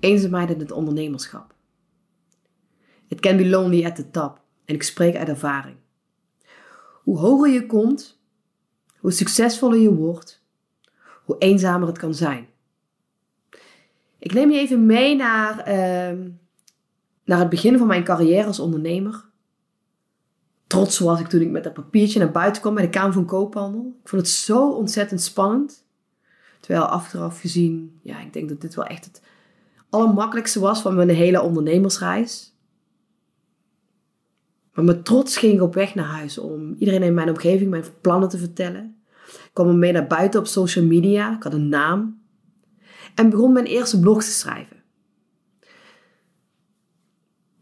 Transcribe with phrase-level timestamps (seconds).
[0.00, 1.54] Eenzaamheid in het ondernemerschap.
[3.08, 4.40] It can be lonely at the top.
[4.64, 5.76] En ik spreek uit ervaring.
[7.02, 8.20] Hoe hoger je komt,
[8.98, 10.44] hoe succesvoller je wordt,
[11.24, 12.48] hoe eenzamer het kan zijn.
[14.18, 16.26] Ik neem je even mee naar, uh,
[17.24, 19.28] naar het begin van mijn carrière als ondernemer.
[20.66, 23.24] Trots was ik toen ik met dat papiertje naar buiten kwam bij de Kamer van
[23.24, 23.96] Koophandel.
[24.02, 25.84] Ik vond het zo ontzettend spannend.
[26.60, 29.22] Terwijl achteraf gezien, ja, ik denk dat dit wel echt het
[29.90, 32.54] allermakkelijkste was van mijn hele ondernemersreis.
[34.72, 37.84] Maar met trots ging ik op weg naar huis om iedereen in mijn omgeving mijn
[38.00, 39.02] plannen te vertellen.
[39.26, 42.22] Ik kwam mee naar buiten op social media, ik had een naam.
[43.14, 44.76] En begon mijn eerste blog te schrijven.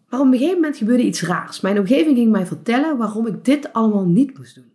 [0.08, 1.60] Maar op een gegeven moment gebeurde iets raars.
[1.60, 4.72] Mijn omgeving ging mij vertellen waarom ik dit allemaal niet moest doen.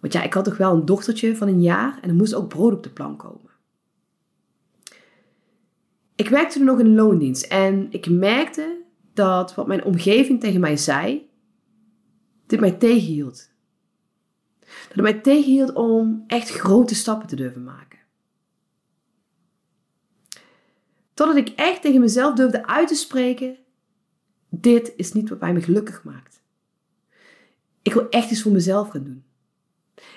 [0.00, 2.48] Want ja, ik had toch wel een dochtertje van een jaar en er moest ook
[2.48, 3.47] brood op de plank komen.
[6.18, 10.76] Ik werkte toen nog in loondienst en ik merkte dat wat mijn omgeving tegen mij
[10.76, 11.28] zei,
[12.46, 13.50] dit mij tegenhield.
[14.60, 17.98] Dat het mij tegenhield om echt grote stappen te durven maken.
[21.14, 23.56] Totdat ik echt tegen mezelf durfde uit te spreken:
[24.48, 26.42] dit is niet wat mij me gelukkig maakt.
[27.82, 29.24] Ik wil echt iets voor mezelf gaan doen.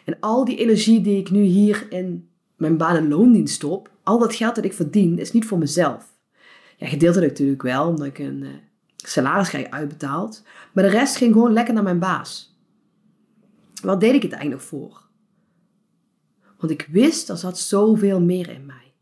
[0.05, 2.30] En al die energie die ik nu hier in
[2.61, 6.13] mijn baan en loondienst stop, al dat geld dat ik verdien, is niet voor mezelf.
[6.77, 8.49] Ja, gedeeltelijk natuurlijk wel, omdat ik een uh,
[8.95, 10.43] salaris krijg uitbetaald.
[10.73, 12.59] Maar de rest ging gewoon lekker naar mijn baas.
[13.81, 15.09] Wat deed ik het eigenlijk voor?
[16.57, 18.93] Want ik wist, er zat zoveel meer in mij.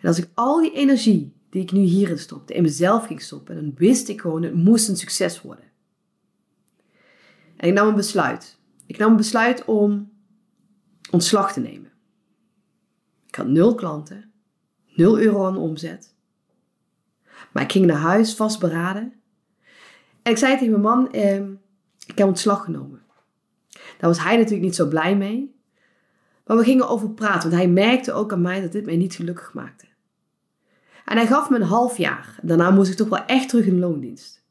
[0.00, 3.54] En als ik al die energie die ik nu hierin stopte, in mezelf ging stoppen,
[3.54, 5.64] dan wist ik gewoon, het moest een succes worden.
[7.56, 8.58] En ik nam een besluit.
[8.86, 10.10] Ik nam een besluit om
[11.10, 11.92] ontslag te nemen.
[13.38, 14.32] Had nul klanten,
[14.94, 16.14] nul euro aan omzet.
[17.52, 19.12] Maar ik ging naar huis vastberaden.
[20.22, 21.42] En ik zei tegen mijn man, eh,
[22.06, 23.02] ik heb ontslag genomen.
[23.70, 25.56] Daar was hij natuurlijk niet zo blij mee.
[26.46, 29.14] Maar we gingen over praten, want hij merkte ook aan mij dat dit mij niet
[29.14, 29.86] gelukkig maakte.
[31.04, 32.38] En hij gaf me een half jaar.
[32.42, 34.44] Daarna moest ik toch wel echt terug in loondienst.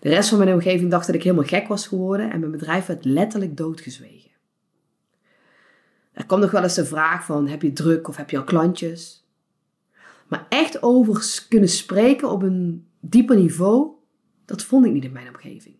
[0.00, 2.86] De rest van mijn omgeving dacht dat ik helemaal gek was geworden en mijn bedrijf
[2.86, 4.30] werd letterlijk doodgezwegen.
[6.14, 8.44] Er kwam nog wel eens de vraag van, heb je druk of heb je al
[8.44, 9.26] klantjes?
[10.28, 13.90] Maar echt over kunnen spreken op een dieper niveau,
[14.44, 15.76] dat vond ik niet in mijn omgeving.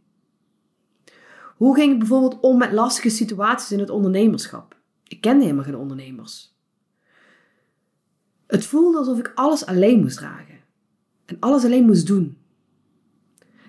[1.56, 4.76] Hoe ging ik bijvoorbeeld om met lastige situaties in het ondernemerschap?
[5.04, 6.56] Ik kende helemaal geen ondernemers.
[8.46, 10.58] Het voelde alsof ik alles alleen moest dragen.
[11.24, 12.38] En alles alleen moest doen.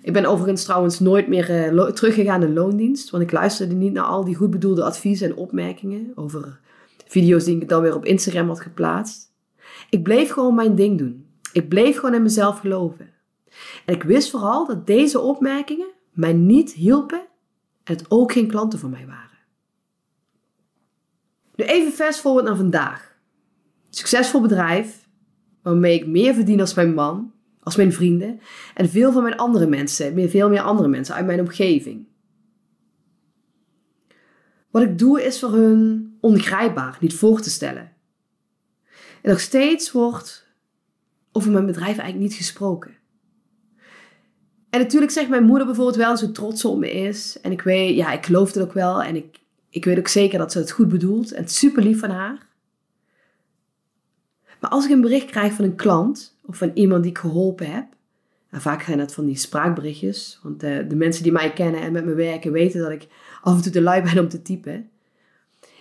[0.05, 4.03] Ik ben overigens trouwens nooit meer uh, teruggegaan in loondienst, want ik luisterde niet naar
[4.03, 6.59] al die goed bedoelde adviezen en opmerkingen over
[7.05, 9.31] video's die ik dan weer op Instagram had geplaatst.
[9.89, 11.25] Ik bleef gewoon mijn ding doen.
[11.53, 13.09] Ik bleef gewoon in mezelf geloven.
[13.85, 17.25] En ik wist vooral dat deze opmerkingen mij niet hielpen
[17.83, 19.39] en het ook geen klanten voor mij waren.
[21.55, 23.15] Nu even fast forward naar vandaag
[23.89, 25.07] succesvol bedrijf,
[25.61, 27.33] waarmee ik meer verdien als mijn man,
[27.65, 28.39] als mijn vrienden
[28.73, 32.07] en veel van mijn andere mensen, veel meer andere mensen uit mijn omgeving.
[34.71, 37.91] Wat ik doe is voor hun ongrijpbaar, niet voor te stellen.
[39.21, 40.47] En nog steeds wordt
[41.31, 42.91] over mijn bedrijf eigenlijk niet gesproken.
[44.69, 47.41] En natuurlijk zegt mijn moeder bijvoorbeeld wel zo trots op me is.
[47.41, 49.03] En ik weet, ja, ik geloof het ook wel.
[49.03, 49.39] En ik,
[49.69, 51.31] ik weet ook zeker dat ze het goed bedoelt.
[51.31, 52.47] En super lief van haar.
[54.69, 57.85] Als ik een bericht krijg van een klant of van iemand die ik geholpen heb,
[58.49, 61.91] en vaak zijn dat van die spraakberichtjes, want de, de mensen die mij kennen en
[61.91, 63.07] met me werken weten dat ik
[63.41, 64.89] af en toe te lui ben om te typen.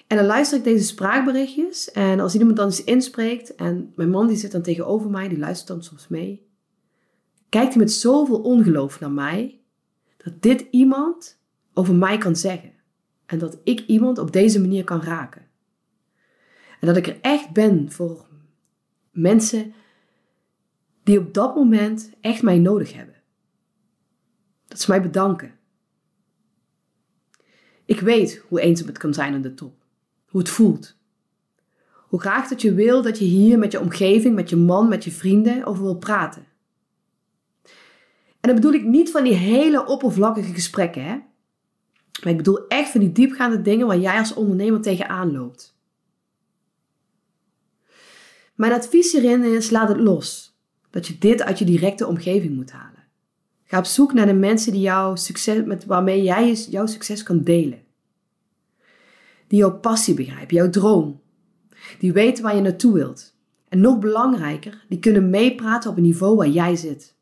[0.07, 4.27] En dan luister ik deze spraakberichtjes en als iemand dan eens inspreekt en mijn man
[4.27, 6.47] die zit dan tegenover mij, die luistert dan soms mee,
[7.49, 9.61] kijkt hij met zoveel ongeloof naar mij,
[10.17, 11.39] dat dit iemand
[11.75, 12.73] over mij kan zeggen.
[13.27, 15.43] En dat ik iemand op deze manier kan raken.
[16.81, 18.27] En dat ik er echt ben voor
[19.15, 19.75] Mensen
[21.03, 23.15] die op dat moment echt mij nodig hebben.
[24.67, 25.55] Dat ze mij bedanken.
[27.85, 29.75] Ik weet hoe eenzaam het kan zijn aan de top.
[30.29, 30.97] Hoe het voelt.
[31.93, 35.05] Hoe graag dat je wil dat je hier met je omgeving, met je man, met
[35.05, 36.47] je vrienden over wil praten.
[38.41, 41.15] En dan bedoel ik niet van die hele oppervlakkige gesprekken, hè?
[42.23, 45.77] Maar ik bedoel echt van die diepgaande dingen waar jij als ondernemer tegenaan loopt.
[48.55, 50.59] Mijn advies hierin is: laat het los.
[50.91, 53.05] Dat je dit uit je directe omgeving moet halen.
[53.65, 57.43] Ga op zoek naar de mensen die jouw succes, met waarmee jij jouw succes kan
[57.43, 57.83] delen.
[59.47, 61.21] Die jouw passie begrijpen, jouw droom.
[61.99, 63.37] Die weten waar je naartoe wilt.
[63.69, 67.15] En nog belangrijker, die kunnen meepraten op een niveau waar jij zit.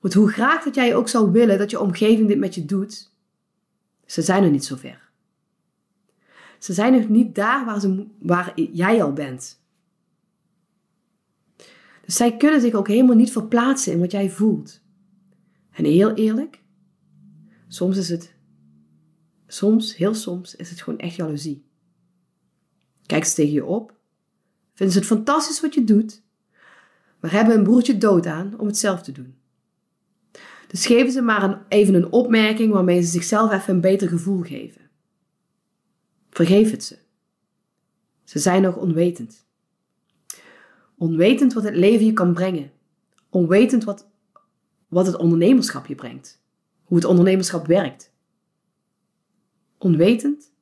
[0.00, 3.12] Want hoe graag dat jij ook zou willen dat je omgeving dit met je doet,
[4.06, 5.09] ze zijn er niet zo ver.
[6.60, 9.60] Ze zijn nog niet daar waar, ze, waar jij al bent.
[12.04, 14.82] Dus zij kunnen zich ook helemaal niet verplaatsen in wat jij voelt.
[15.70, 16.62] En heel eerlijk,
[17.68, 18.34] soms is het,
[19.46, 21.64] soms, heel soms, is het gewoon echt jaloezie.
[23.06, 23.94] Kijk ze tegen je op,
[24.74, 26.22] vinden ze het fantastisch wat je doet,
[27.20, 29.34] maar hebben een broertje dood aan om het zelf te doen.
[30.68, 34.42] Dus geven ze maar een, even een opmerking waarmee ze zichzelf even een beter gevoel
[34.42, 34.89] geven.
[36.40, 36.98] Vergeef het ze.
[38.24, 39.46] Ze zijn nog onwetend.
[40.96, 42.72] Onwetend wat het leven je kan brengen.
[43.30, 44.10] Onwetend wat,
[44.88, 46.42] wat het ondernemerschap je brengt.
[46.84, 48.12] Hoe het ondernemerschap werkt.
[49.78, 50.52] Onwetend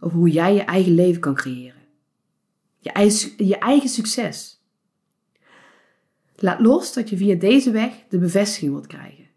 [0.00, 1.82] over hoe jij je eigen leven kan creëren.
[2.78, 4.62] Je je eigen succes.
[6.36, 9.28] Laat los dat je via deze weg de bevestiging wilt krijgen.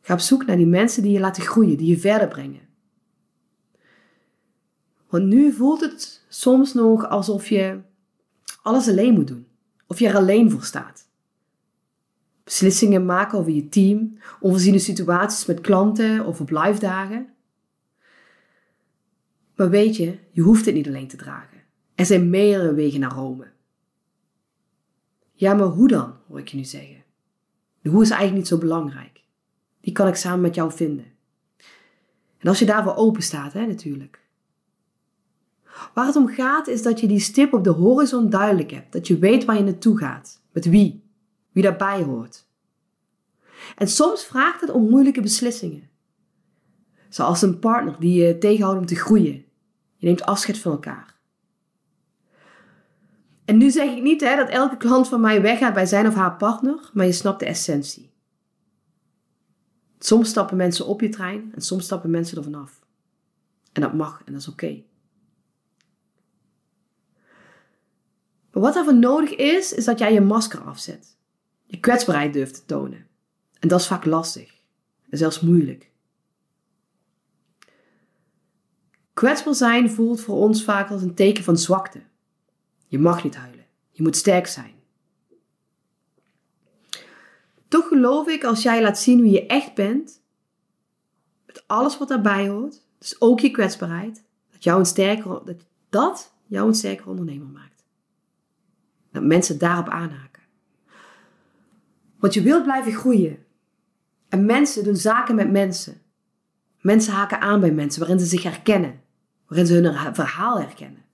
[0.00, 2.67] Ga op zoek naar die mensen die je laten groeien, die je verder brengen.
[5.08, 7.80] Want nu voelt het soms nog alsof je
[8.62, 9.46] alles alleen moet doen.
[9.86, 11.08] Of je er alleen voor staat.
[12.44, 17.28] Beslissingen maken over je team, onvoorziene situaties met klanten of op live dagen.
[19.56, 21.58] Maar weet je, je hoeft het niet alleen te dragen.
[21.94, 23.50] Er zijn meerdere wegen naar Rome.
[25.32, 27.04] Ja, maar hoe dan, hoor ik je nu zeggen.
[27.82, 29.24] De hoe is eigenlijk niet zo belangrijk.
[29.80, 31.06] Die kan ik samen met jou vinden.
[32.38, 34.20] En als je daarvoor open staat, hè, natuurlijk.
[35.94, 38.92] Waar het om gaat is dat je die stip op de horizon duidelijk hebt.
[38.92, 40.40] Dat je weet waar je naartoe gaat.
[40.52, 41.02] Met wie.
[41.52, 42.46] Wie daarbij hoort.
[43.76, 45.88] En soms vraagt het om moeilijke beslissingen.
[47.08, 49.44] Zoals een partner die je tegenhoudt om te groeien.
[49.96, 51.16] Je neemt afscheid van elkaar.
[53.44, 56.14] En nu zeg ik niet hè, dat elke klant van mij weggaat bij zijn of
[56.14, 58.10] haar partner, maar je snapt de essentie.
[59.98, 62.80] Soms stappen mensen op je trein en soms stappen mensen er vanaf.
[63.72, 64.82] En dat mag en dat is oké.
[68.58, 71.16] Wat daarvoor nodig is, is dat jij je masker afzet.
[71.66, 73.06] Je kwetsbaarheid durft te tonen.
[73.58, 74.54] En dat is vaak lastig.
[75.10, 75.90] En zelfs moeilijk.
[79.12, 82.02] Kwetsbaar zijn voelt voor ons vaak als een teken van zwakte.
[82.86, 83.66] Je mag niet huilen.
[83.90, 84.74] Je moet sterk zijn.
[87.68, 90.22] Toch geloof ik als jij laat zien wie je echt bent,
[91.46, 96.32] met alles wat daarbij hoort, dus ook je kwetsbaarheid, dat, jou een sterker, dat, dat
[96.46, 97.77] jou een sterker ondernemer maakt.
[99.20, 100.42] Mensen daarop aanhaken.
[102.18, 103.38] Want je wilt blijven groeien.
[104.28, 106.00] En mensen doen zaken met mensen.
[106.80, 109.00] Mensen haken aan bij mensen waarin ze zich herkennen.
[109.46, 111.06] Waarin ze hun verhaal herkennen.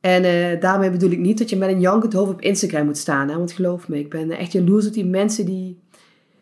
[0.00, 2.98] En uh, daarmee bedoel ik niet dat je met een jankend hoofd op Instagram moet
[2.98, 3.28] staan.
[3.28, 3.36] Hè?
[3.36, 5.80] Want geloof me, ik ben echt jaloers op die mensen die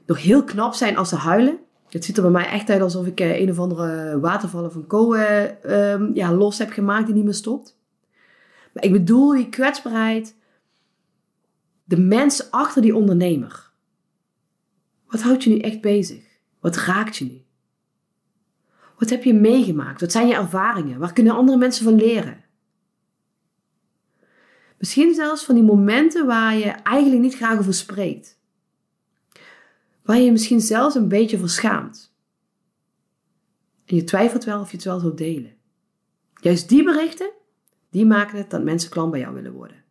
[0.06, 1.58] nog heel knap zijn als ze huilen.
[1.88, 4.86] Het ziet er bij mij echt uit alsof ik uh, een of andere watervallen van
[4.86, 7.77] Co uh, ja, los heb gemaakt die niet meer stopt.
[8.80, 10.36] Ik bedoel die kwetsbaarheid.
[11.84, 13.72] De mens achter die ondernemer.
[15.06, 16.24] Wat houdt je nu echt bezig?
[16.60, 17.42] Wat raakt je nu?
[18.98, 20.00] Wat heb je meegemaakt?
[20.00, 20.98] Wat zijn je ervaringen?
[20.98, 22.44] Waar kunnen andere mensen van leren?
[24.78, 28.40] Misschien zelfs van die momenten waar je eigenlijk niet graag over spreekt.
[30.02, 32.16] Waar je je misschien zelfs een beetje voor schaamt.
[33.84, 35.56] En je twijfelt wel of je het wel wilt delen.
[36.34, 37.30] Juist die berichten,
[37.90, 39.84] die maken het dat mensen klant bij jou willen worden.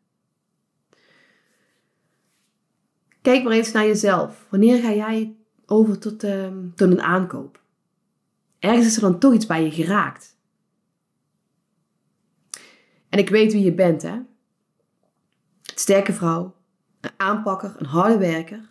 [3.22, 4.48] Kijk maar eens naar jezelf.
[4.50, 5.36] Wanneer ga jij
[5.66, 7.62] over tot, uh, tot een aankoop?
[8.60, 10.38] Ergens is er dan toch iets bij je geraakt.
[13.10, 14.20] En ik weet wie je bent, hè?
[15.80, 16.56] sterke vrouw,
[17.01, 18.70] een aanpakker, een harde werker.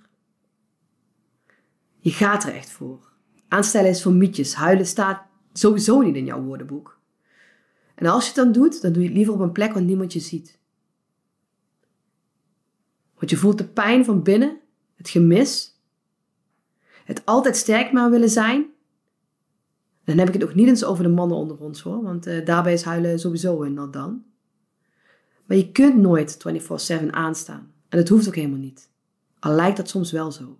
[1.99, 3.12] Je gaat er echt voor.
[3.49, 4.54] Aanstellen is voor mietjes.
[4.54, 6.99] Huilen staat sowieso niet in jouw woordenboek.
[7.97, 9.83] En als je het dan doet, dan doe je het liever op een plek waar
[9.83, 10.59] niemand je ziet.
[13.15, 14.61] Want je voelt de pijn van binnen,
[14.95, 15.81] het gemis,
[17.05, 18.67] het altijd sterk maar willen zijn.
[20.05, 22.45] Dan heb ik het ook niet eens over de mannen onder ons hoor, want uh,
[22.45, 24.25] daarbij is huilen sowieso een nat dan.
[25.47, 26.38] Maar je kunt nooit
[27.03, 27.73] 24/7 aanstaan.
[27.88, 28.91] En dat hoeft ook helemaal niet.
[29.38, 30.59] Al lijkt dat soms wel zo.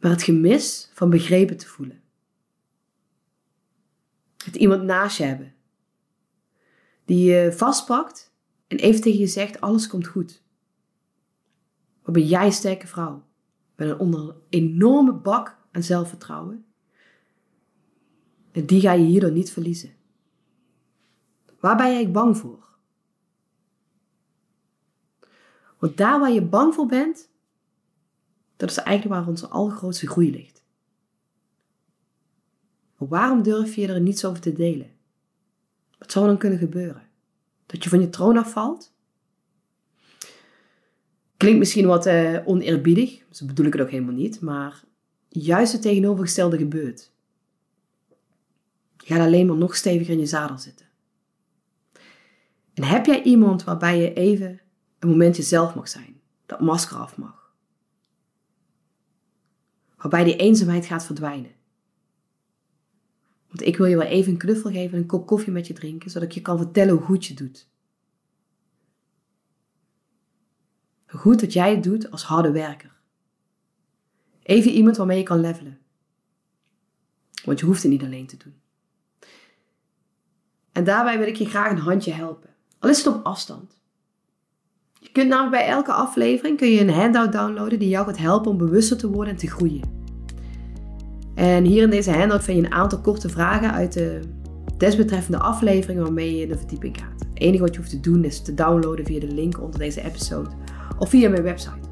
[0.00, 2.01] Maar het gemis van begrepen te voelen.
[4.44, 5.54] Het iemand naast je hebben.
[7.04, 8.32] Die je vastpakt
[8.66, 10.42] en even tegen je zegt: alles komt goed.
[12.02, 13.24] Wat ben jij een sterke vrouw?
[13.76, 16.64] Met een enorme bak aan zelfvertrouwen.
[18.52, 19.94] En die ga je hierdoor niet verliezen.
[21.60, 22.70] Waar ben jij bang voor?
[25.78, 27.30] Want daar waar je bang voor bent,
[28.56, 30.61] dat is eigenlijk waar onze allergrootste groei ligt.
[33.08, 34.90] Waarom durf je er niets over te delen?
[35.98, 37.02] Wat zou dan kunnen gebeuren?
[37.66, 38.92] Dat je van je troon afvalt?
[41.36, 44.84] Klinkt misschien wat uh, oneerbiedig, zo bedoel ik het ook helemaal niet, maar
[45.28, 47.10] juist het tegenovergestelde gebeurt.
[48.98, 50.86] Je gaat alleen maar nog steviger in je zadel zitten.
[52.74, 54.60] En heb jij iemand waarbij je even
[54.98, 57.52] een moment jezelf mag zijn, dat masker af mag?
[59.96, 61.60] Waarbij die eenzaamheid gaat verdwijnen.
[63.52, 65.72] Want ik wil je wel even een knuffel geven en een kop koffie met je
[65.72, 67.68] drinken, zodat ik je kan vertellen hoe goed je doet.
[71.06, 72.92] Hoe goed dat jij het doet als harde werker.
[74.42, 75.78] Even iemand waarmee je kan levelen.
[77.44, 78.54] Want je hoeft het niet alleen te doen.
[80.72, 82.50] En daarbij wil ik je graag een handje helpen.
[82.78, 83.80] Al is het op afstand.
[85.00, 88.50] Je kunt namelijk bij elke aflevering kun je een handout downloaden die jou gaat helpen
[88.50, 90.01] om bewuster te worden en te groeien.
[91.34, 94.20] En hier in deze handout vind je een aantal korte vragen uit de
[94.76, 97.20] desbetreffende afleveringen waarmee je in de verdieping gaat.
[97.20, 100.04] Het enige wat je hoeft te doen is te downloaden via de link onder deze
[100.04, 100.50] episode
[100.98, 101.90] of via mijn website.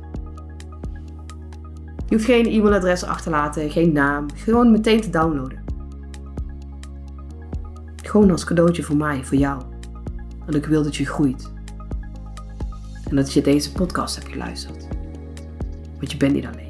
[2.09, 5.59] Je hoeft geen e-mailadres achter te laten, geen naam, gewoon meteen te downloaden.
[7.97, 9.63] Gewoon als cadeautje voor mij, voor jou.
[10.39, 11.53] Want ik wil dat je groeit.
[13.09, 14.87] En dat je deze podcast hebt geluisterd.
[15.99, 16.70] Want je bent niet alleen.